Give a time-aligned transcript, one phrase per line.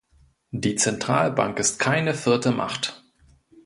[0.49, 3.03] Die Zentralbank ist keine vierte Macht.